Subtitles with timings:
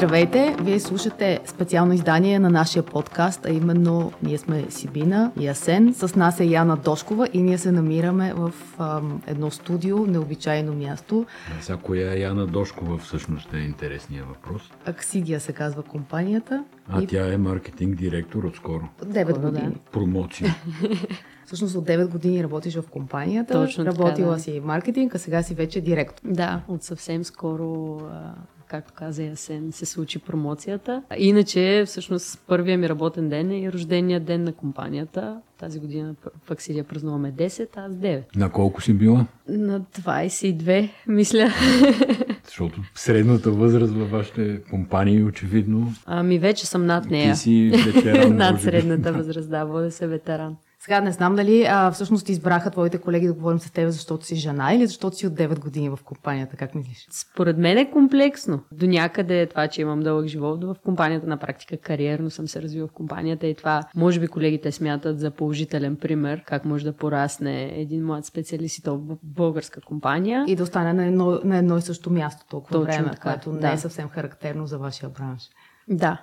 [0.00, 0.56] Здравейте!
[0.60, 5.94] Вие слушате специално издание на нашия подкаст, а именно ние сме Сибина и Асен.
[5.94, 11.26] С нас е Яна Дошкова и ние се намираме в ам, едно студио, необичайно място.
[11.58, 14.62] А сега коя е Яна Дошкова всъщност е интересният въпрос.
[14.86, 16.64] Аксидия се казва компанията.
[16.88, 18.88] А и тя е маркетинг директор отскоро.
[19.04, 19.74] 9 Скоро, години.
[19.92, 20.56] Промоция.
[21.46, 23.52] Всъщност от 9 години работиш в компанията.
[23.52, 24.40] Точно така, Работила да.
[24.40, 26.22] си маркетинг, а сега си вече директор.
[26.24, 28.34] Да, от съвсем скоро, а,
[28.70, 31.02] както каза Ясен, се случи промоцията.
[31.16, 35.40] Иначе, всъщност, първия ми работен ден е и рождения ден на компанията.
[35.58, 36.14] Тази година
[36.46, 38.22] в Аксидия празнуваме 10, а аз 9.
[38.36, 39.26] На колко си била?
[39.48, 41.52] На 22, мисля.
[42.44, 45.92] Защото средната възраст във вашите компании очевидно.
[46.06, 47.32] Ами вече съм над нея.
[47.34, 48.36] Ти си ветеран.
[48.36, 50.56] над средната възраст, да, вода се ветеран.
[50.82, 54.36] Сега не знам дали а, всъщност избраха твоите колеги да говорим с теб, защото си
[54.36, 56.56] жена или защото си от 9 години в компанията.
[56.56, 57.06] Как мислиш?
[57.10, 58.60] Според мен е комплексно.
[58.72, 62.62] До някъде е това, че имам дълъг живот в компанията, на практика кариерно съм се
[62.62, 66.92] развила в компанията и това може би колегите смятат за положителен пример, как може да
[66.92, 70.44] порасне един млад специалист и то в българска компания.
[70.48, 73.52] И да остане на едно, на едно и също място толкова Точно време, така, което
[73.52, 73.72] не да.
[73.72, 75.42] е съвсем характерно за вашия бранш.
[75.90, 76.18] Да.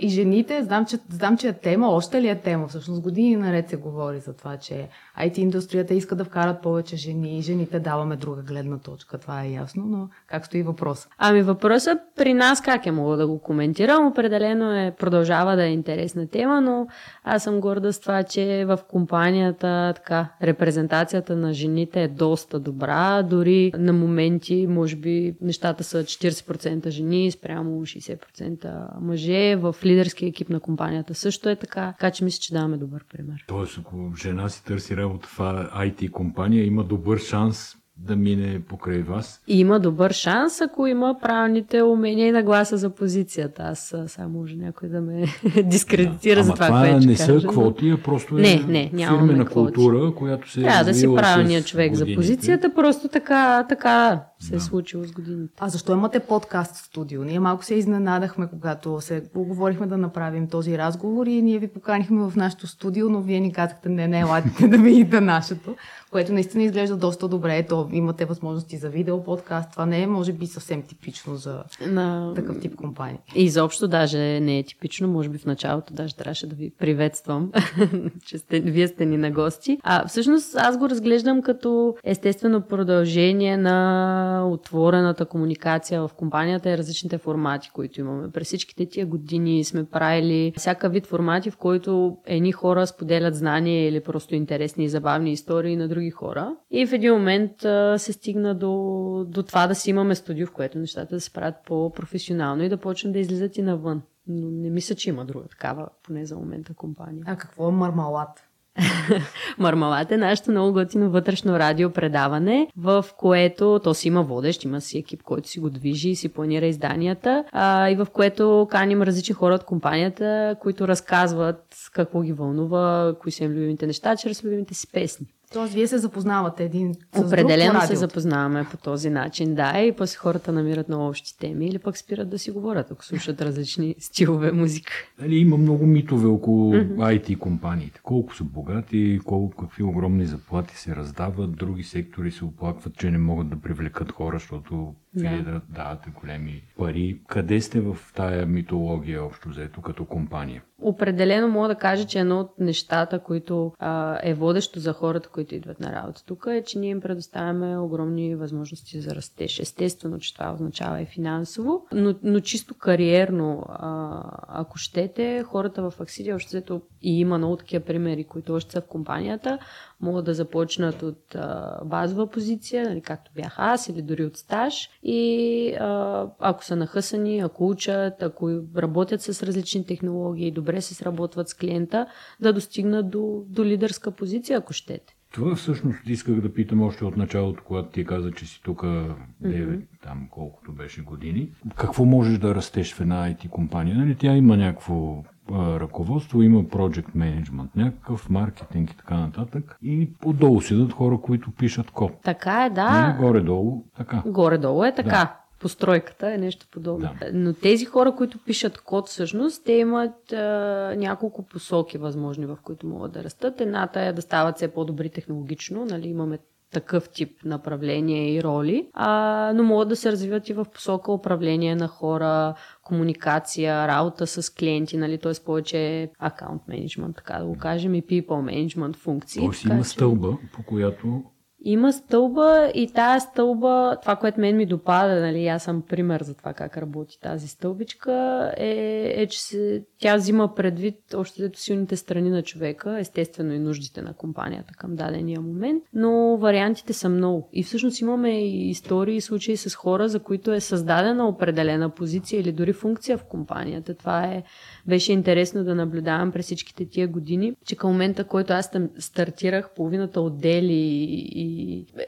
[0.00, 2.68] И жените, знам че, знам, че е тема, още ли е тема?
[2.68, 4.88] Всъщност години наред се говори за това, че
[5.20, 9.18] IT индустрията иска да вкарат повече жени и жените даваме друга гледна точка.
[9.18, 11.08] Това е ясно, но как стои въпрос?
[11.18, 14.06] Ами въпросът при нас как е мога да го коментирам?
[14.06, 16.86] Определено е, продължава да е интересна тема, но
[17.24, 23.22] аз съм горда с това, че в компанията така, репрезентацията на жените е доста добра.
[23.22, 29.56] Дори на моменти, може би, нещата са 40% жени спрямо 60% мъже.
[29.56, 31.92] В лидерския екип на компанията също е така.
[31.92, 33.44] Така че мисля, че даваме добър пример.
[33.48, 35.38] Тоест, ако жена си търси работа в
[35.76, 39.42] IT компания, има добър шанс да мине покрай вас.
[39.46, 43.62] Има добър шанс, ако има правилните умения и нагласа за позицията.
[43.62, 45.24] Аз само може някой да ме
[45.64, 47.48] дискредитира за Ама това, това което не са кажа.
[47.48, 49.74] квоти, а просто е Не, не, нямаме фирмена квоти.
[49.74, 52.16] култура, която се е Трябва да си правилният човек за годините.
[52.16, 54.64] позицията, просто така, така се е Да.
[54.64, 55.54] случило с годините.
[55.60, 57.24] А защо имате подкаст студио?
[57.24, 62.30] Ние малко се изненадахме, когато се оговорихме да направим този разговор и ние ви поканихме
[62.30, 65.76] в нашото студио, но вие ни казахте, не, не, елате да видите нашето,
[66.10, 67.66] което наистина изглежда доста добре.
[67.68, 69.70] То имате възможности за видео подкаст.
[69.72, 72.32] Това не е, може би, съвсем типично за На...
[72.34, 73.18] такъв тип компания.
[73.34, 77.52] И изобщо даже не е типично, може би в началото даже трябваше да ви приветствам,
[78.26, 79.78] че сте, вие сте ни на гости.
[79.82, 87.18] А всъщност аз го разглеждам като естествено продължение на отворената комуникация в компанията и различните
[87.18, 88.30] формати, които имаме.
[88.30, 93.88] През всичките тия години сме правили всяка вид формати, в които едни хора споделят знания
[93.88, 96.56] или просто интересни и забавни истории на други хора.
[96.70, 97.52] И в един момент
[97.96, 101.54] се стигна до, до това да си имаме студио, в което нещата да се правят
[101.66, 104.02] по-професионално и да почнем да излизат и навън.
[104.26, 107.24] Но не мисля, че има друга такава, поне за момента, компания.
[107.26, 108.44] А какво е мармалат?
[109.58, 114.98] Мармалат е нашето много готино вътрешно радиопредаване, в което то си има водещ, има си
[114.98, 119.34] екип, който си го движи и си планира изданията, а, и в което каним различни
[119.34, 124.74] хора от компанията, които разказват какво ги вълнува, кои са им любимите неща, чрез любимите
[124.74, 125.26] си песни.
[125.54, 129.92] Тоест, вие се запознавате един с друг Определено се запознаваме по този начин, да, и
[129.92, 133.94] после хората намират на общи теми или пък спират да си говорят, ако слушат различни
[133.98, 134.92] стилове музика.
[135.20, 138.00] Нали, има много митове около IT компаниите.
[138.02, 143.18] Колко са богати, колко, какви огромни заплати се раздават, други сектори се оплакват, че не
[143.18, 147.20] могат да привлекат хора, защото вие да давате големи пари.
[147.26, 150.62] Къде сте в тая митология общо взето като компания?
[150.82, 155.43] Определено мога да кажа, че едно от нещата, които а, е водещо за хората, които
[155.52, 159.58] идват на работа тук, е, че ние им предоставяме огромни възможности за растеж.
[159.60, 166.00] Естествено, че това означава и финансово, но, но чисто кариерно, а, ако щете, хората в
[166.00, 166.62] Аксидия, още
[167.02, 169.58] и има много такива примери, които още са в компанията,
[170.00, 174.90] могат да започнат от а, базова позиция, нали, както бях аз, или дори от стаж.
[175.02, 181.48] И а, ако са нахъсани, ако учат, ако работят с различни технологии, добре се сработват
[181.48, 182.06] с клиента,
[182.40, 185.14] да достигнат до, до лидерска позиция, ако щете.
[185.34, 189.82] Това всъщност исках да питам още от началото, когато ти каза, че си тук 9,
[190.02, 191.52] там колкото беше години.
[191.76, 193.96] Какво можеш да растеш в една IT компания?
[193.96, 199.78] Нали, тя има някакво ръководство, има project management, някакъв маркетинг и така нататък.
[199.82, 202.12] И отдолу седат хора, които пишат код.
[202.22, 203.16] Така е, да.
[203.20, 204.22] горе-долу, така.
[204.26, 205.36] Горе-долу е така.
[205.60, 207.08] Постройката е нещо подобно.
[207.20, 207.30] Да.
[207.32, 212.86] Но тези хора, които пишат код, всъщност, те имат а, няколко посоки възможни, в които
[212.86, 213.60] могат да растат.
[213.60, 215.84] Едната е да стават все по-добри технологично.
[215.84, 216.08] Нали?
[216.08, 216.38] Имаме
[216.74, 221.76] такъв тип направление и роли, а, но могат да се развиват и в посока управление
[221.76, 225.32] на хора, комуникация, работа с клиенти, нали, т.е.
[225.44, 229.42] повече акаунт менеджмент, така да го кажем, и people менеджмент функции.
[229.42, 231.22] Тоест има стълба, по която
[231.64, 236.34] има стълба и тая стълба, това, което мен ми допада, нали, аз съм пример за
[236.34, 241.96] това как работи тази стълбичка, е, е че се, тя взима предвид още дето силните
[241.96, 247.48] страни на човека, естествено и нуждите на компанията към дадения момент, но вариантите са много.
[247.52, 252.40] И всъщност имаме и истории и случаи с хора, за които е създадена определена позиция
[252.40, 253.94] или дори функция в компанията.
[253.94, 254.42] Това е
[254.86, 260.20] беше интересно да наблюдавам през всичките тия години, че към момента, който аз стартирах, половината
[260.20, 261.53] отдели и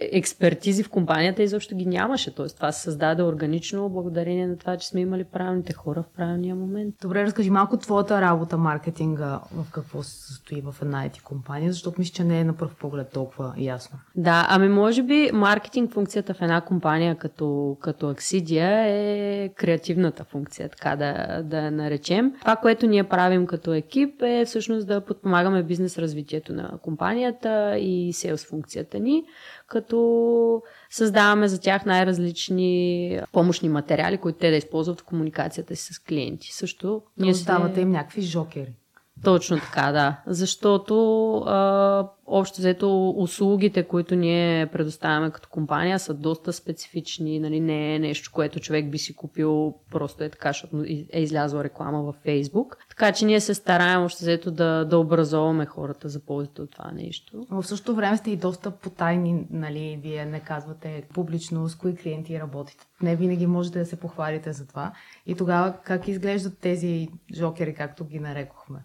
[0.00, 2.34] експертизи в компанията изобщо ги нямаше.
[2.34, 6.54] Тоест това се създаде органично благодарение на това, че сме имали правилните хора в правилния
[6.54, 6.94] момент.
[7.02, 12.00] Добре, разкажи малко твоята работа, маркетинга, в какво се състои в една IT компания, защото
[12.00, 13.98] мисля, че не е на пръв поглед толкова ясно.
[14.16, 20.69] Да, ами може би маркетинг функцията в една компания като, като Аксидия е креативната функция,
[20.69, 22.32] така да, да я наречем.
[22.40, 28.12] Това, което ние правим като екип е всъщност да подпомагаме бизнес развитието на компанията и
[28.12, 29.25] селс функцията ни,
[29.67, 35.99] като създаваме за тях най-различни помощни материали, които те да използват в комуникацията си с
[35.99, 36.53] клиенти.
[36.53, 38.73] Също ние ставате им някакви жокери.
[39.25, 40.21] Точно така, да.
[40.27, 47.95] Защото а, общо взето услугите, които ние предоставяме като компания са доста специфични, нали, не
[47.95, 52.17] е нещо, което човек би си купил просто е така, защото е излязла реклама във
[52.17, 52.77] Фейсбук.
[52.89, 56.91] Така че ние се стараем общо взето да, да образоваме хората за ползите от това
[56.95, 57.47] нещо.
[57.51, 61.97] Но в същото време сте и доста потайни, нали, вие не казвате публично с кои
[61.97, 62.87] клиенти работите.
[63.03, 64.93] Не винаги можете да се похвалите за това.
[65.27, 68.79] И тогава как изглеждат тези жокери, както ги нарекохме?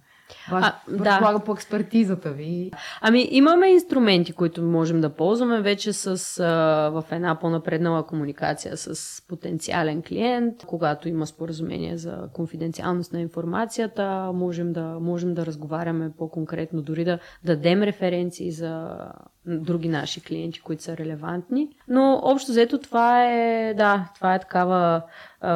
[0.51, 1.39] Ваш, а, да.
[1.45, 2.71] по експертизата ви.
[3.01, 6.45] Ами имаме инструменти, които можем да ползваме вече с, а,
[6.89, 10.65] в една по-напреднала комуникация с потенциален клиент.
[10.65, 17.19] Когато има споразумение за конфиденциалност на информацията, можем да, можем да разговаряме по-конкретно, дори да
[17.43, 18.97] дадем референции за
[19.45, 21.69] други наши клиенти, които са релевантни.
[21.87, 25.01] Но общо взето това е, да, това е такава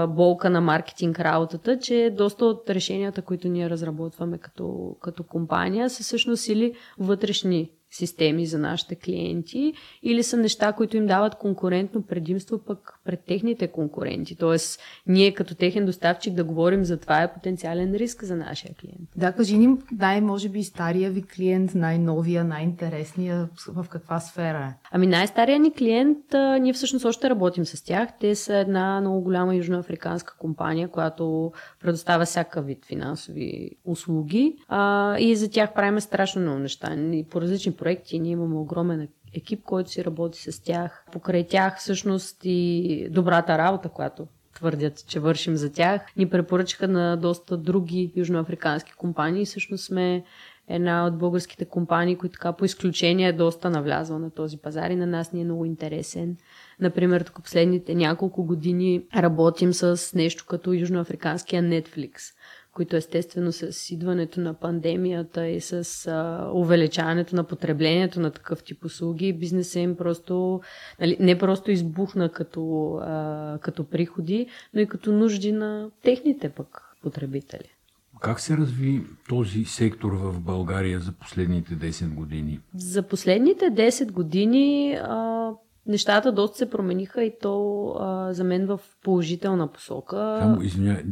[0.08, 6.04] болка на маркетинг работата, че доста от решенията, които ние разработваме като, като компания, са
[6.04, 9.74] всъщност или вътрешни системи за нашите клиенти
[10.04, 14.36] или са неща, които им дават конкурентно предимство пък пред техните конкуренти.
[14.36, 19.10] Тоест, ние като техен доставчик да говорим за това е потенциален риск за нашия клиент.
[19.18, 24.88] Да, кажи ни най-може би стария ви клиент, най-новия, най-интересния, в каква сфера е?
[24.92, 28.10] Ами най-стария ни клиент, а, ние всъщност още работим с тях.
[28.20, 35.36] Те са една много голяма южноафриканска компания, която предоставя всяка вид финансови услуги а, и
[35.36, 36.96] за тях правим страшно много неща.
[36.96, 41.06] И по различни проекти ние имаме огромен екип, който си работи с тях.
[41.12, 47.16] Покрай тях всъщност и добрата работа, която твърдят, че вършим за тях, ни препоръчаха на
[47.18, 49.46] доста други южноафрикански компании.
[49.46, 50.24] Всъщност сме
[50.68, 55.08] една от българските компании, които така по изключение доста навлязла на този пазар и на
[55.08, 56.38] нас ни е много интересен.
[56.80, 62.34] Например, тук последните няколко години работим с нещо като южноафриканския Netflix
[62.76, 68.86] които естествено с идването на пандемията и с а, увеличаването на потреблението на такъв тип
[68.86, 70.62] услуги, бизнесът им просто
[71.00, 76.82] нали, не просто избухна като, а, като приходи, но и като нужди на техните пък
[77.04, 77.76] потребители.
[78.22, 82.60] Как се разви този сектор в България за последните 10 години?
[82.76, 85.52] За последните 10 години а,
[85.88, 90.38] нещата доста се промениха и то а, за мен в положителна посока.
[90.42, 91.04] Само, извиня,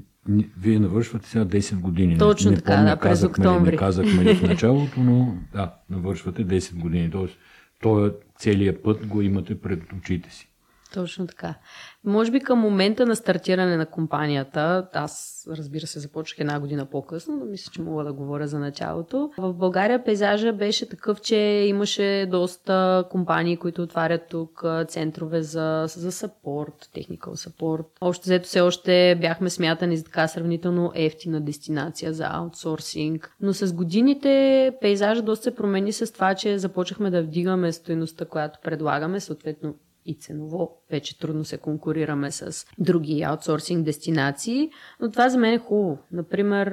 [0.57, 2.17] вие навършвате сега 10 години.
[2.17, 3.71] Точно не, така, не да, през октомври.
[3.71, 7.11] Не казахме в началото, но да, навършвате 10 години.
[7.11, 7.37] Тоест,
[7.81, 10.52] този целият път го имате пред очите си.
[10.93, 11.55] Точно така.
[12.03, 17.35] Може би към момента на стартиране на компанията, аз разбира се започнах една година по-късно,
[17.35, 19.31] но мисля, че мога да говоря за началото.
[19.37, 21.35] В България пейзажа беше такъв, че
[21.67, 27.85] имаше доста компании, които отварят тук центрове за, за саппорт, technical support.
[28.01, 33.35] Още взето все още бяхме смятани за така сравнително ефтина дестинация за аутсорсинг.
[33.41, 38.59] Но с годините пейзажа доста се промени с това, че започнахме да вдигаме стоеността, която
[38.63, 44.69] предлагаме, съответно и ценово вече трудно се конкурираме с други аутсорсинг дестинации,
[44.99, 45.97] но това за мен е хубаво.
[46.11, 46.67] Например,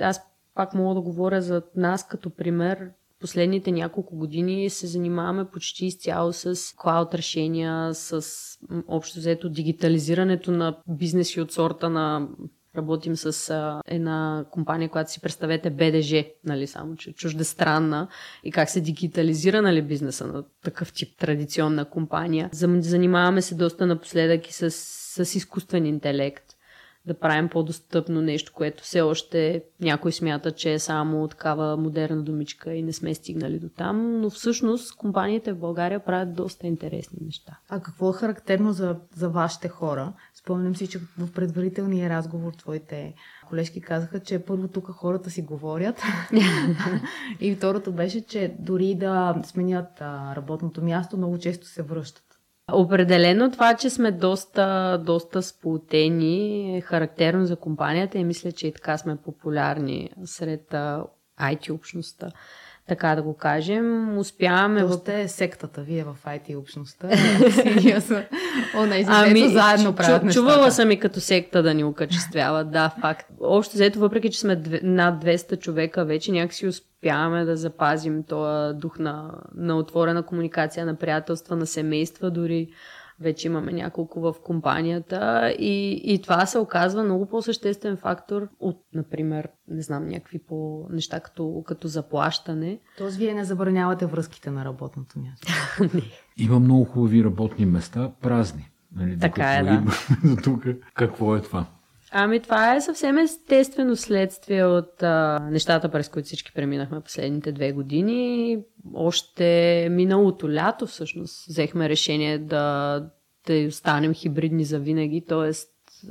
[0.00, 0.20] аз
[0.54, 2.90] пак мога да говоря за нас като пример.
[3.20, 8.26] Последните няколко години се занимаваме почти изцяло с клауд решения, с
[8.88, 12.28] общо взето дигитализирането на бизнеси от сорта на
[12.76, 18.08] Работим с а, една компания, която си представете БДЖ, нали, само че чуждестранна
[18.44, 22.48] и как се дигитализира нали, бизнеса на такъв тип традиционна компания.
[22.52, 26.49] Занимаваме се доста напоследък и с, с изкуствен интелект
[27.06, 32.74] да правим по-достъпно нещо, което все още някой смята, че е само такава модерна думичка
[32.74, 37.58] и не сме стигнали до там, но всъщност компаниите в България правят доста интересни неща.
[37.68, 40.12] А какво е характерно за, за вашите хора?
[40.34, 43.14] Спомням си, че в предварителния разговор твоите
[43.48, 46.02] колежки казаха, че първо тук хората си говорят
[47.40, 50.00] и второто беше, че дори да сменят
[50.36, 52.29] работното място, много често се връщат.
[52.72, 58.72] Определено това, че сме доста, доста сплутени е характерно за компанията и мисля, че и
[58.72, 60.74] така сме популярни сред
[61.40, 62.30] IT общността
[62.88, 64.18] така да го кажем.
[64.18, 64.80] Успяваме...
[64.80, 67.08] То сте сектата, вие в IT общността.
[68.78, 73.26] Онези, ами, заедно правят чу, Чувала съм и като секта да ни окачествяват, да, факт.
[73.40, 78.78] Общо взето, въпреки, че сме две, над 200 човека вече, някакси успяваме да запазим този
[78.78, 82.68] дух на, на отворена комуникация, на приятелства, на семейства дори
[83.20, 89.48] вече имаме няколко в компанията и, и това се оказва много по-съществен фактор от, например,
[89.68, 92.80] не знам, някакви по неща като, като заплащане.
[92.98, 95.52] Тоест, вие не забранявате връзките на работното място.
[95.94, 96.02] не.
[96.36, 98.70] Има много хубави работни места, празни.
[98.96, 99.82] Нали, така е, да.
[100.42, 101.66] тук, какво е това?
[102.12, 107.72] Ами това е съвсем естествено следствие от а, нещата, през които всички преминахме последните две
[107.72, 108.58] години.
[108.94, 113.04] Още миналото лято всъщност взехме решение да,
[113.46, 115.50] да останем хибридни за винаги, т.е.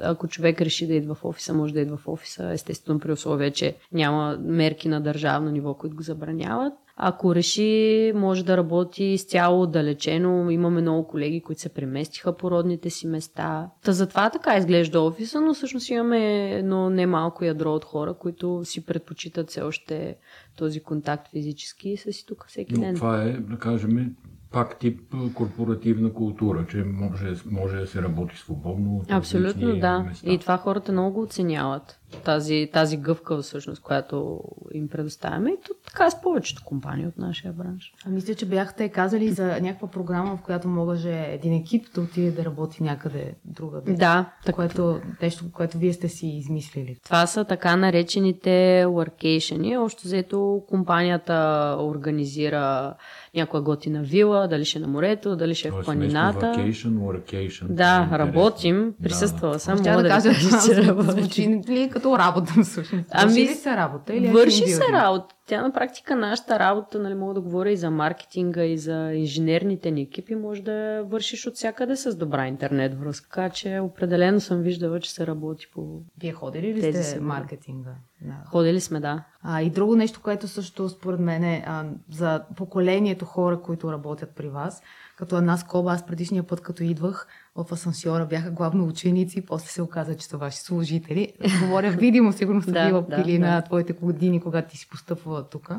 [0.01, 3.51] ако човек реши да идва в офиса, може да идва в офиса, естествено при условие,
[3.51, 6.73] че няма мерки на държавно ниво, които го забраняват.
[7.01, 10.49] Ако реши, може да работи изцяло отдалечено.
[10.49, 13.69] Имаме много колеги, които се преместиха по родните си места.
[13.83, 18.85] Та затова така изглежда офиса, но всъщност имаме едно немалко ядро от хора, които си
[18.85, 20.15] предпочитат все още
[20.57, 22.95] този контакт физически и са си тук всеки но ден.
[22.95, 24.15] Това е, да кажем,
[24.51, 25.01] пак тип
[25.33, 29.01] корпоративна култура, че може, може да се работи свободно.
[29.09, 29.99] Абсолютно, да.
[29.99, 30.31] Места.
[30.31, 31.98] И това хората много оценяват.
[32.23, 34.41] Тази, тази гъвка, всъщност, която
[34.73, 35.51] им предоставяме.
[35.51, 37.93] И то така е с повечето компании от нашия бранш.
[38.05, 42.31] А мисля, че бяхте казали за някаква програма, в която може един екип да отиде
[42.31, 43.93] да работи някъде другаде.
[43.93, 44.33] Да.
[44.45, 44.55] Так...
[44.55, 46.97] Което, нещо, което вие сте си измислили.
[47.03, 49.79] Това са така наречените workation.
[49.79, 52.93] Още взето компанията организира
[53.35, 56.45] някоя готина вила, дали ще е на морето, дали ще е в планината.
[56.45, 57.67] Vacation, workation.
[57.67, 58.93] Да, работим.
[59.03, 59.59] Присъствала да.
[59.59, 59.77] съм.
[59.77, 63.05] Мога да, да кажа, че звучи ли като работа всъщност?
[63.11, 64.13] Ами, върши ли се работа?
[64.13, 65.35] Или върши се работа.
[65.49, 69.91] Тя на практика нашата работа, нали, мога да говоря и за маркетинга, и за инженерните
[69.91, 73.29] ни екипи, може да вършиш от всякъде с добра интернет връзка.
[73.29, 77.95] Така че определено съм виждала, че се работи по Вие ходили ли сте си, маркетинга?
[78.21, 78.33] Да.
[78.45, 79.23] Ходили сме, да.
[79.41, 84.29] А, и друго нещо, което също според мен е а, за поколението хора, които работят
[84.35, 84.81] при вас,
[85.17, 89.81] като една скоба, аз предишния път, като идвах в асансьора, бяха главно ученици, после се
[89.81, 91.33] оказа, че са ваши служители.
[91.61, 95.38] Говоря видимо, сигурно са била да, пили да, на твоите години, когато ти си постъпвала
[95.43, 95.71] тук.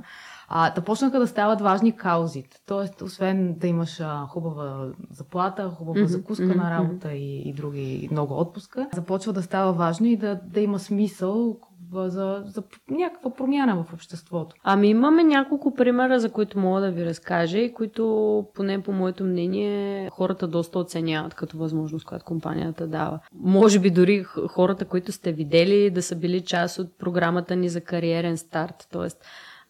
[0.49, 2.61] А, да почнаха да стават важни каузите.
[2.67, 7.53] Тоест, освен да имаш а, хубава заплата, хубава mm-hmm, закуска mm-hmm, на работа и, и
[7.53, 11.57] други много отпуска, започва да става важно и да, да има смисъл,
[11.95, 14.57] за, за някаква промяна в обществото.
[14.63, 19.25] Ами имаме няколко примера, за които мога да ви разкажа и които, поне по моето
[19.25, 23.21] мнение, хората доста оценяват като възможност, която компанията дава.
[23.35, 27.81] Може би дори хората, които сте видели, да са били част от програмата ни за
[27.81, 28.89] кариерен старт.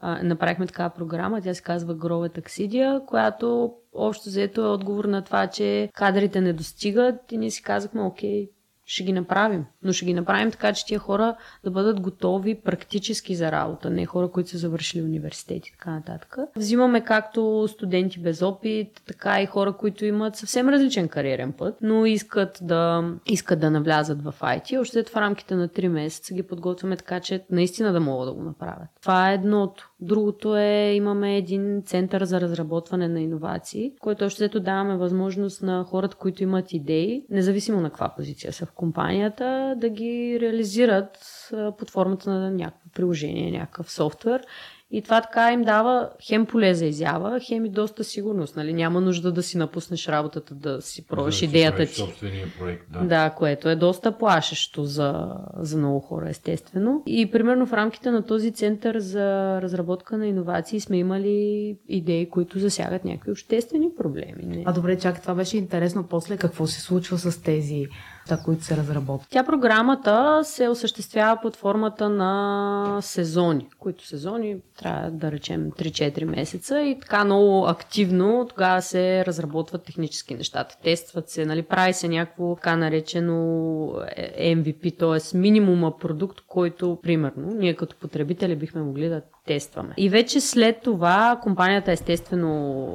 [0.00, 5.25] Тоест, направихме такава програма, тя се казва Грове Таксидия, която общо взето е отговор на
[5.25, 7.33] това, че кадрите не достигат.
[7.33, 8.50] И ние си казахме, окей,
[8.90, 9.64] ще ги направим.
[9.82, 14.06] Но ще ги направим така, че тия хора да бъдат готови практически за работа, не
[14.06, 16.37] хора, които са завършили университет и така нататък.
[16.56, 22.06] Взимаме както студенти без опит, така и хора, които имат съвсем различен кариерен път, но
[22.06, 24.80] искат да, искат да навлязат в IT.
[24.80, 28.42] Още в рамките на 3 месеца ги подготвяме така, че наистина да могат да го
[28.42, 28.88] направят.
[29.00, 29.90] Това е едното.
[30.00, 36.16] Другото е, имаме един център за разработване на иновации, който още даваме възможност на хората,
[36.16, 41.18] които имат идеи, независимо на каква позиция са в компанията, да ги реализират
[41.78, 44.42] под формата на някакво приложение, някакъв софтуер
[44.92, 48.56] и това така им дава хем поле за изява, хем и доста сигурност.
[48.56, 48.72] Нали?
[48.72, 52.04] Няма нужда да си напуснеш работата, да си пробваш идеята ти.
[52.58, 53.00] Проект, да.
[53.00, 57.02] да, което е доста плашещо за, за много хора, естествено.
[57.06, 62.58] И примерно в рамките на този център за разработка на иновации сме имали идеи, които
[62.58, 64.42] засягат някакви обществени проблеми.
[64.42, 64.62] Не?
[64.66, 66.06] А добре, чак това беше интересно.
[66.10, 67.87] После какво се случва с тези
[68.30, 69.30] неща, които се разработват?
[69.30, 76.80] Тя програмата се осъществява под формата на сезони, които сезони трябва да речем 3-4 месеца
[76.80, 80.76] и така много активно тогава се разработват технически нещата.
[80.82, 83.34] Тестват се, нали, прави се някакво така наречено
[84.40, 85.38] MVP, т.е.
[85.38, 89.94] минимума продукт, който примерно ние като потребители бихме могли да тестваме.
[89.97, 92.50] И вече след това компанията естествено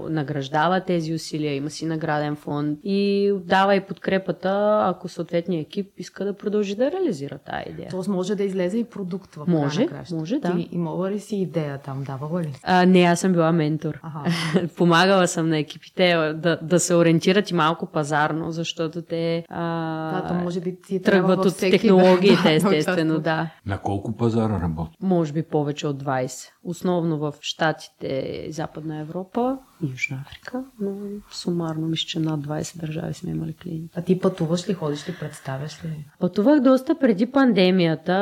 [0.09, 6.25] награждава тези усилия, има си награден фонд и дава и подкрепата, ако съответният екип иска
[6.25, 7.87] да продължи да реализира тази идея.
[7.91, 10.55] Тоест може да излезе и продукт в Може, може, да.
[10.55, 12.53] Ти имала ли си идея там, давала ли?
[12.63, 13.99] А, не, аз съм била ментор.
[14.03, 14.31] Ага.
[14.77, 20.27] Помагала съм на екипите да, да се ориентират и малко пазарно, защото те а, Да,
[20.27, 23.49] то може би ти трябва тръгват от технологиите, естествено, да.
[23.65, 24.97] На колко пазара работи?
[25.01, 26.34] Може би повече от 20.
[26.35, 26.54] guys.
[26.65, 30.95] Основно в Штатите Западна Европа и Южна Африка, но
[31.31, 33.89] сумарно мисля, че над 20 държави сме имали клиенти.
[33.95, 36.05] А ти пътуваш ли, ходиш ли, представяш ли?
[36.19, 38.15] Пътувах доста преди пандемията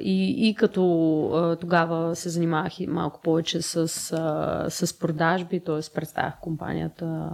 [0.00, 3.88] и, и като тогава се занимавах и малко повече с,
[4.68, 5.94] с продажби, т.е.
[5.94, 7.30] представях компанията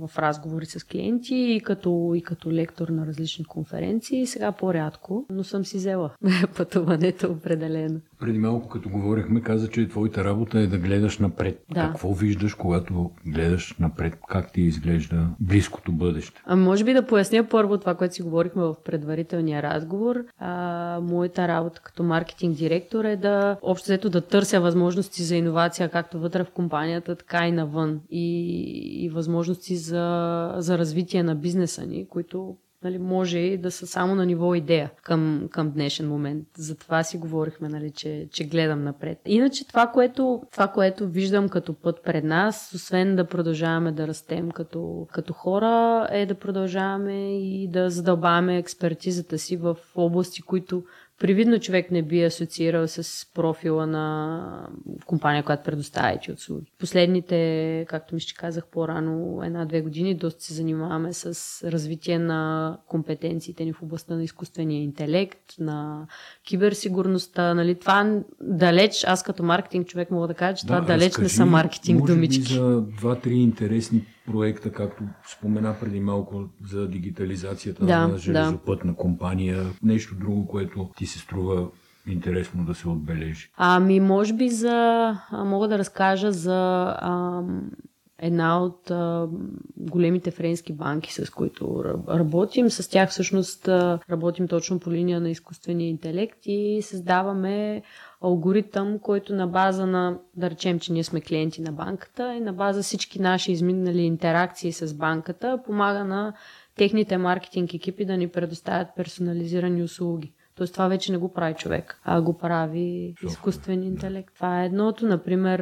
[0.00, 4.26] в разговори с клиенти и като, и като лектор на различни конференции.
[4.26, 6.10] Сега по-рядко, но съм си взела
[6.56, 8.00] пътуването определено.
[8.20, 11.64] Преди малко, като говорихме, каза, че твоята работа е да гледаш напред.
[11.74, 11.86] Да.
[11.86, 14.18] Какво виждаш, когато гледаш напред?
[14.28, 16.42] Как ти изглежда близкото бъдеще?
[16.46, 20.24] А може би да поясня първо това, което си говорихме в предварителния разговор.
[20.38, 25.88] А, моята работа като маркетинг директор е да общо взето да търся възможности за иновация,
[25.88, 28.00] както вътре в компанията, така и навън.
[28.10, 33.86] И, и възможности за, за развитие на бизнеса ни, които нали, може и да са
[33.86, 36.46] само на ниво идея към, към днешен момент.
[36.56, 39.18] Затова си говорихме, нали, че, че гледам напред.
[39.26, 44.50] Иначе това което, това, което виждам като път пред нас, освен да продължаваме да растем
[44.50, 50.82] като, като хора, е да продължаваме и да задълбаваме експертизата си в области, които
[51.18, 54.68] привидно човек не би асоциирал с профила на
[55.06, 56.72] компания, която предоставя IT услуги.
[56.78, 61.34] Последните, както ми ще казах по-рано, една-две години, доста се занимаваме с
[61.70, 66.06] развитие на компетенциите ни в областта на изкуствения интелект, на
[66.46, 67.54] киберсигурността.
[67.54, 67.74] Нали?
[67.74, 72.00] Това далеч, аз като маркетинг човек мога да кажа, че това далеч не са маркетинг
[72.00, 72.40] може думички.
[72.40, 78.18] Би за два-три интересни проекта, както спомена преди малко за дигитализацията Да, на да.
[78.18, 79.64] железопътна компания.
[79.82, 81.68] Нещо друго, което ти се струва
[82.06, 83.50] интересно да се отбележи.
[83.56, 85.16] Ами, може би за...
[85.32, 87.70] Мога да разкажа за ам,
[88.18, 89.28] една от а,
[89.76, 92.70] големите френски банки, с които ра- работим.
[92.70, 93.68] С тях всъщност
[94.10, 97.82] работим точно по линия на изкуствения интелект и създаваме
[98.20, 102.52] алгоритъм, който на база на, да речем, че ние сме клиенти на банката и на
[102.52, 106.32] база всички наши изминали интеракции с банката помага на
[106.76, 110.32] техните маркетинг екипи да ни предоставят персонализирани услуги.
[110.58, 114.34] Тоест това вече не го прави човек, а го прави изкуствен интелект.
[114.34, 115.06] Това е едното.
[115.06, 115.58] Например,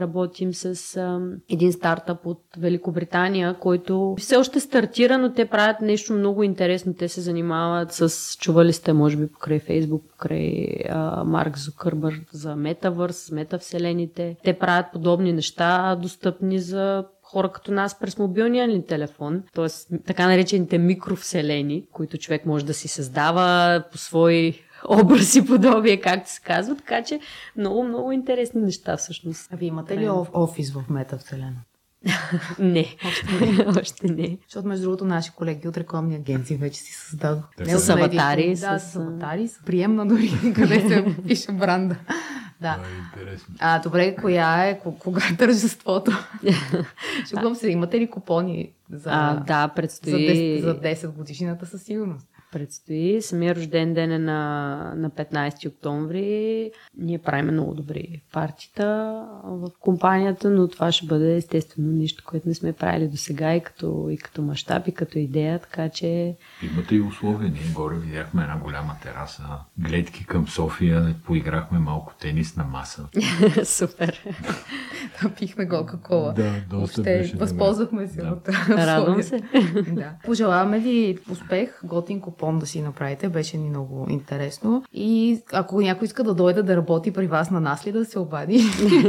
[0.00, 0.96] работим с
[1.50, 6.94] един стартъп от Великобритания, който все още стартира, но те правят нещо много интересно.
[6.94, 12.56] Те се занимават с, чували сте, може би, покрай Фейсбук, покрай а, Марк Зукърбър за
[12.56, 14.36] метавърс, метавселените.
[14.44, 19.66] Те правят подобни неща, достъпни за хора като нас през мобилния ни телефон, т.е.
[19.98, 23.48] така наречените микровселени, които човек може да си създава
[23.92, 24.52] по свой
[24.90, 27.20] образ и подобие, както се казва, така че
[27.56, 29.48] много, много интересни неща всъщност.
[29.52, 31.56] А вие имате ли оф- офис в метавселена?
[32.58, 32.96] Не,
[33.70, 34.38] още не.
[34.42, 37.44] Защото, между другото, наши колеги от рекламни агенции вече си създадох.
[37.58, 41.96] Не от с аватари, Да, с- с аватари, с приемна дори, къде се пише бранда.
[42.60, 42.74] Да.
[42.74, 43.54] Това е интересно.
[43.58, 46.12] А, добре, коя е, ко- кога е тържеството?
[47.28, 51.82] Шугвам се, имате ли купони за, А, да, за, предстои, 10, за 10 годишнината със
[51.82, 52.26] сигурност?
[52.52, 53.22] Предстои.
[53.22, 56.70] Самия рожден ден е на, на 15 октомври.
[56.98, 58.86] Ние правим много добри партита
[59.44, 63.60] в компанията, но това ще бъде естествено нищо, което не сме правили до сега и
[63.60, 67.50] като, и като мащаб, и като идея, така че Имате и условия.
[67.50, 69.42] Ние горе видяхме една голяма тераса,
[69.78, 73.08] гледки към София, поиграхме малко тенис на маса.
[73.64, 74.24] супер.
[75.38, 76.32] Пихме кока-кола.
[76.32, 78.28] Да, доста Въобще, възползвахме се Да.
[78.28, 79.40] от Радвам се.
[79.92, 80.12] да.
[80.24, 84.84] Пожелаваме ви успех, готин купон да си направите, беше ни много интересно.
[84.92, 88.18] И ако някой иска да дойде да работи при вас на нас ли да се
[88.18, 88.60] обади,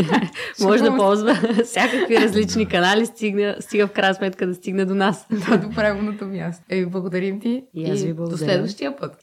[0.62, 1.34] Може да ползва
[1.66, 5.28] всякакви различни канали, стига, стига в крайна сметка да стигне до нас.
[5.50, 6.64] да, до правилното място.
[6.70, 8.38] Е, благодарим ти И аз ви до благодаря.
[8.50, 9.18] следващия път.